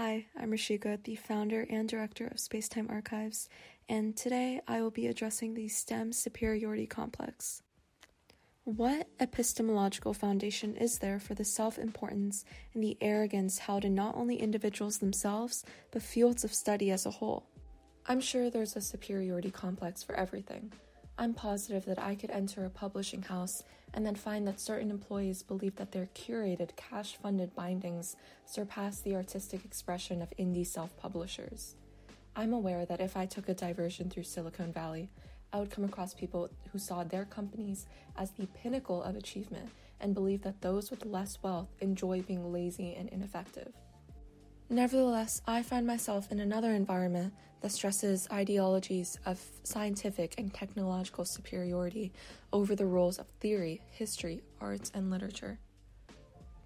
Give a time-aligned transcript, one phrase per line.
[0.00, 3.48] Hi, I'm Rishika, the founder and director of Spacetime Archives,
[3.88, 7.64] and today I will be addressing the STEM superiority complex.
[8.62, 14.14] What epistemological foundation is there for the self importance and the arrogance held in not
[14.14, 17.48] only individuals themselves, but fields of study as a whole?
[18.06, 20.70] I'm sure there's a superiority complex for everything.
[21.20, 25.42] I'm positive that I could enter a publishing house and then find that certain employees
[25.42, 28.14] believe that their curated, cash funded bindings
[28.46, 31.74] surpass the artistic expression of indie self publishers.
[32.36, 35.08] I'm aware that if I took a diversion through Silicon Valley,
[35.52, 40.14] I would come across people who saw their companies as the pinnacle of achievement and
[40.14, 43.72] believe that those with less wealth enjoy being lazy and ineffective.
[44.70, 47.32] Nevertheless, I find myself in another environment
[47.62, 52.12] that stresses ideologies of scientific and technological superiority
[52.52, 55.58] over the roles of theory, history, arts, and literature.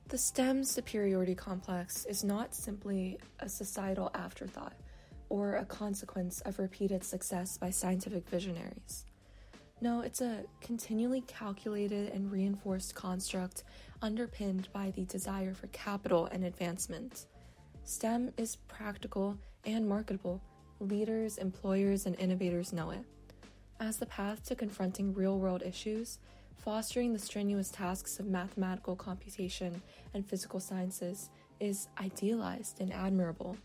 [0.09, 4.75] The STEM superiority complex is not simply a societal afterthought
[5.29, 9.07] or a consequence of repeated success by scientific visionaries.
[9.81, 13.63] No, it's a continually calculated and reinforced construct
[14.03, 17.27] underpinned by the desire for capital and advancement.
[17.85, 20.41] STEM is practical and marketable.
[20.79, 23.05] Leaders, employers, and innovators know it.
[23.81, 26.19] As the path to confronting real world issues,
[26.57, 29.83] fostering the strenuous tasks of mathematical computation
[30.15, 33.57] and physical sciences is idealized and admirable.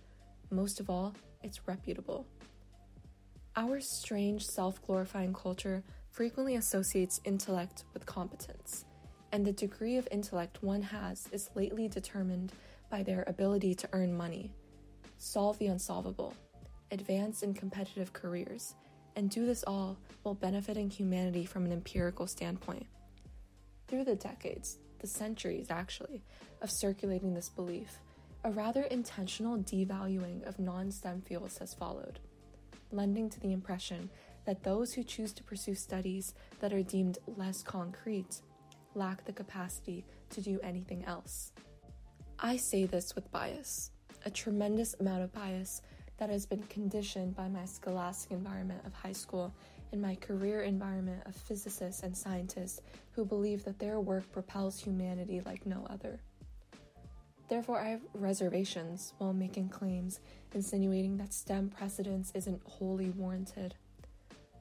[0.50, 2.26] Most of all, it's reputable.
[3.56, 8.86] Our strange, self glorifying culture frequently associates intellect with competence,
[9.32, 12.54] and the degree of intellect one has is lately determined
[12.90, 14.54] by their ability to earn money,
[15.18, 16.34] solve the unsolvable,
[16.92, 18.76] advance in competitive careers,
[19.16, 22.86] and do this all while benefiting humanity from an empirical standpoint.
[23.88, 26.24] Through the decades, the centuries actually,
[26.62, 28.00] of circulating this belief,
[28.44, 32.20] a rather intentional devaluing of non STEM fields has followed,
[32.92, 34.10] lending to the impression
[34.46, 38.42] that those who choose to pursue studies that are deemed less concrete
[38.98, 41.54] lack the capacity to do anything else.
[42.40, 43.92] I say this with bias,
[44.26, 45.82] a tremendous amount of bias
[46.18, 49.54] that has been conditioned by my scholastic environment of high school
[49.92, 52.82] and my career environment of physicists and scientists
[53.12, 56.20] who believe that their work propels humanity like no other.
[57.48, 60.20] Therefore, I have reservations while making claims
[60.54, 63.76] insinuating that STEM precedence isn't wholly warranted.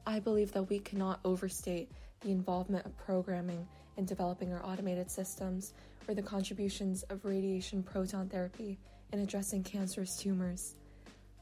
[0.07, 1.91] I believe that we cannot overstate
[2.27, 3.65] the involvement of programming
[3.97, 5.75] in developing our automated systems
[6.09, 8.77] or the contributions of radiation proton therapy
[9.13, 10.75] in addressing cancerous tumors.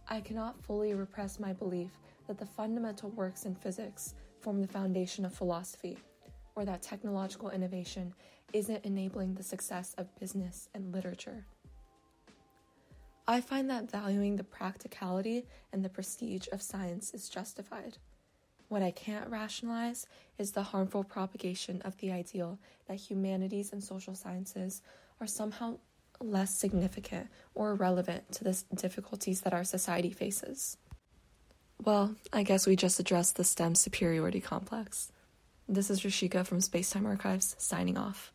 [0.08, 1.88] I cannot fully repress my belief
[2.26, 5.96] that the fundamental works in physics form the foundation of philosophy,
[6.54, 8.12] or that technological innovation
[8.52, 11.46] isn't enabling the success of business and literature.
[13.26, 17.96] I find that valuing the practicality and the prestige of science is justified.
[18.74, 20.04] What I can't rationalize
[20.36, 22.58] is the harmful propagation of the ideal
[22.88, 24.82] that humanities and social sciences
[25.20, 25.78] are somehow
[26.20, 30.76] less significant or relevant to the difficulties that our society faces.
[31.84, 35.12] Well, I guess we just addressed the STEM superiority complex.
[35.68, 38.32] This is Rishika from Spacetime Archives, signing off.